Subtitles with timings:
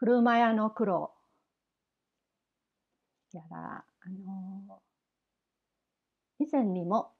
[0.00, 1.12] 車屋の苦労
[3.34, 4.80] やら、あの
[6.38, 7.12] 以前にも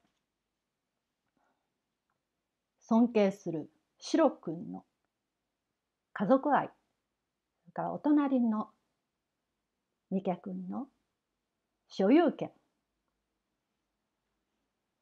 [2.81, 4.87] 尊敬するシロ君の
[6.15, 8.69] 家族愛、それからお隣の
[10.11, 10.87] ミケ君の
[11.87, 12.51] 所有権、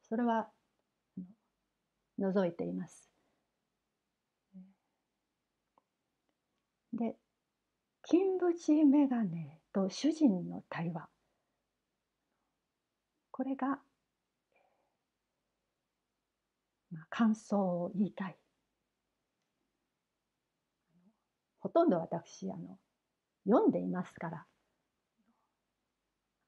[0.09, 0.49] それは
[2.19, 3.09] 除いています。
[6.93, 7.15] で、
[8.11, 11.11] 金縁眼鏡と主人の対話。
[13.30, 13.80] これが、
[16.90, 18.36] まあ、感想を言いたい。
[21.61, 22.79] ほとんど私あの
[23.46, 24.46] 読んでいますから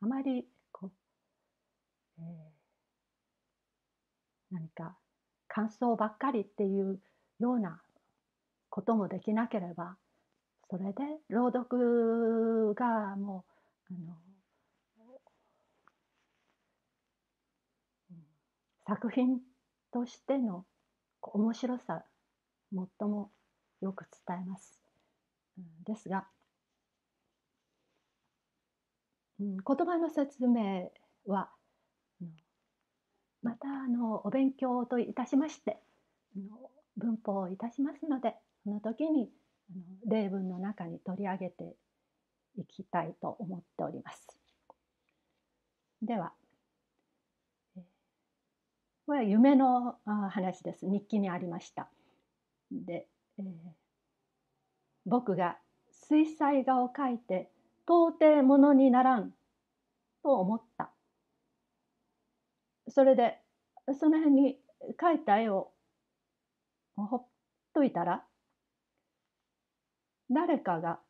[0.01, 0.91] あまりこう、
[2.21, 2.25] えー、
[4.53, 4.97] 何か
[5.47, 7.01] 感想ばっかりっていう
[7.39, 7.83] ような
[8.71, 9.99] こともできなければ
[10.71, 13.45] それで朗読がも
[13.91, 14.17] うあの
[18.87, 19.41] 作品
[19.93, 20.65] としての
[21.23, 22.05] 面白さ
[22.73, 23.33] 最も
[23.81, 24.81] よく伝えます。
[25.85, 26.25] ですが、
[29.41, 30.91] うん、言葉の説明
[31.27, 31.51] は
[33.43, 35.79] またあのお勉強といたしまして
[36.97, 39.31] 文法をいたしますのでその時に
[40.11, 41.77] 例文の中に取り上げて
[42.59, 44.27] いきたいと思っております。
[46.03, 46.33] では
[49.07, 51.89] これは夢の話です日記にありました。
[52.71, 53.07] で、
[53.39, 53.45] えー、
[55.05, 55.57] 僕が
[55.91, 57.51] 水彩画を描いて
[57.87, 59.33] 到底ものにならん
[60.23, 60.91] と思った。
[62.89, 63.39] それで
[63.99, 64.59] その辺に
[64.97, 65.73] 描いた絵を
[66.97, 67.27] ほっ
[67.75, 68.25] といたら
[70.31, 71.01] 誰かが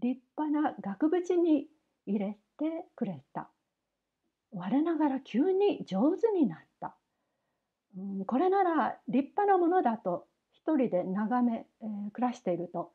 [0.00, 1.66] 立派な額縁に
[2.06, 3.50] 入れてくれた。
[4.52, 6.96] 我ながら急に上手になった。
[7.96, 12.92] うん、これなら立派なものだと一人で眺め、えー、暮らしていると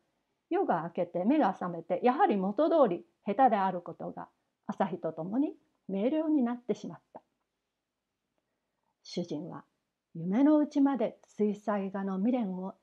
[0.50, 4.28] 夜が明けて目が覚めてやはり元通り下手であることが
[4.66, 5.54] 朝日とともに
[5.88, 7.22] 明瞭になってしまった。
[9.04, 9.64] 主人は
[10.16, 12.74] 夢のうちまで水彩画の未練を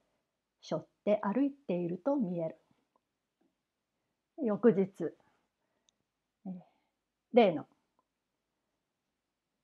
[0.62, 2.56] 背負って歩いていると見える。
[4.42, 5.14] 翌日、
[7.32, 7.66] 例の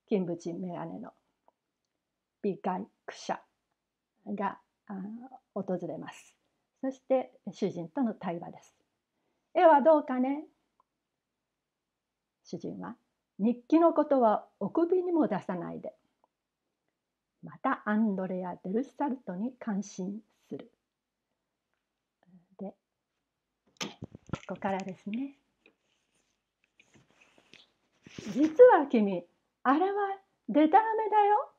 [0.08, 1.12] 金縁眼鏡の
[2.42, 3.40] 美外記者
[4.26, 4.58] が
[5.54, 6.34] 訪れます。
[6.80, 8.74] そして主人との対話です。
[9.54, 10.44] 絵はどうかね？
[12.44, 12.96] 主人は
[13.38, 15.94] 日記のことはお首にも出さないで
[17.42, 20.70] またアンドレア・デルサルトに感心する。
[22.58, 22.74] で
[24.48, 25.34] ここからですね。
[28.32, 29.24] 実は君
[29.62, 31.50] あれはデタラメだよ。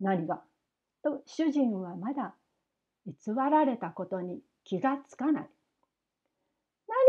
[0.00, 0.42] 何が？
[1.02, 2.34] と主人はまだ
[3.06, 5.48] 偽られたことに気がつかない。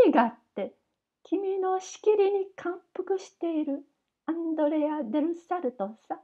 [0.04, 0.74] 何がって
[1.22, 3.84] 君のしきりに感服している？
[4.26, 6.20] アンドレア・デルサルトさ。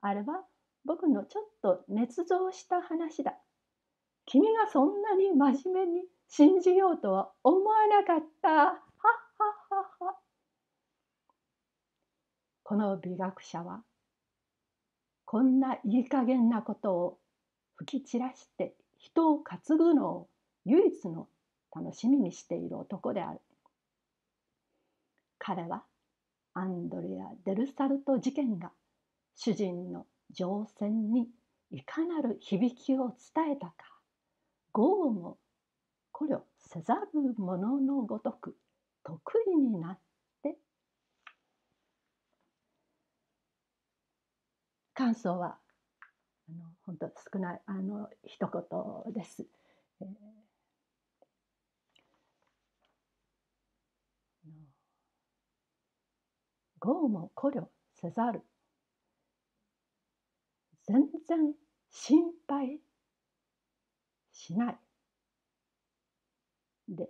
[0.00, 0.44] あれは
[0.84, 3.34] 僕のちょっと捏造した話だ。
[4.26, 8.48] 君がそんなに真面目に信じようとは思わなかった。
[8.48, 8.78] はっはっ
[9.70, 10.14] はっは。
[12.62, 13.82] この美学者は
[15.24, 17.18] こんないい加減なことを
[17.76, 20.28] 吹き散らして人を担ぐのを
[20.64, 21.28] 唯一の
[21.74, 23.40] 楽しみにしている男である。
[25.38, 25.82] 彼は
[26.54, 28.70] アンドレア・デルサルト事件が
[29.34, 31.28] 主人の乗船に
[31.70, 33.91] いかなる響きを伝えたか
[34.72, 35.38] 豪も
[36.12, 38.56] 考慮せざる者のごとく
[39.04, 39.20] 得
[39.54, 39.98] 意になっ
[40.42, 40.56] て。
[44.94, 45.58] 感想は
[46.48, 49.46] あの本当少ないあの一言です。
[50.00, 50.42] えー。
[56.78, 58.42] 豪も考慮せざる。
[60.84, 61.54] 全然
[61.90, 62.80] 心配
[64.42, 64.76] しない
[66.88, 67.08] で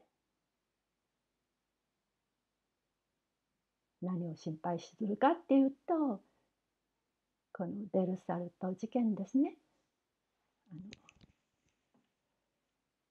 [4.02, 6.20] 何を心配するかっていうと
[7.54, 9.54] このデルサルト事件ですね。
[10.70, 10.80] あの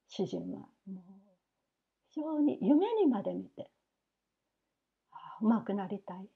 [0.08, 1.00] 主人はもう
[2.12, 3.70] 非常に夢にまで見て
[5.12, 6.28] あうまくなりたい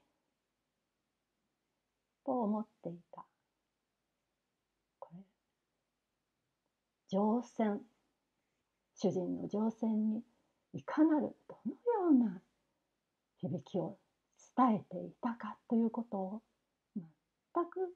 [2.26, 3.26] と思っていた。
[5.00, 5.20] これ
[7.16, 7.80] 乗船。
[8.98, 10.22] 主人の乗船に
[10.74, 12.42] いかなるどのような
[13.38, 13.98] 響きを
[14.58, 16.42] 伝えていたかということを
[16.96, 17.06] 全
[17.70, 17.94] く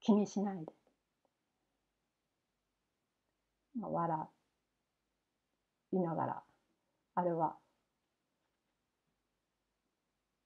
[0.00, 0.72] 気にしないで、
[3.78, 4.18] まあ、笑
[5.92, 6.42] いながら
[7.16, 7.56] あれは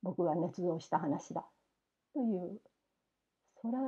[0.03, 1.45] 僕が捏造した話だ
[2.15, 2.61] という
[3.63, 3.79] それ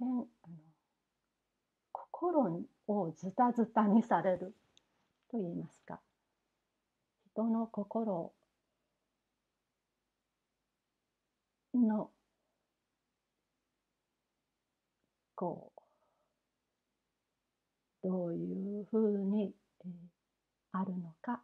[0.00, 0.26] 大変あの
[1.92, 4.54] 心をズタズタにされる
[5.30, 6.00] と言いますか
[7.34, 8.32] 人の心
[11.74, 12.10] の
[15.34, 15.80] こう
[18.02, 19.52] どういうふうに、
[20.72, 21.42] あるのか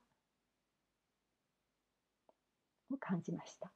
[2.90, 3.70] を感じました。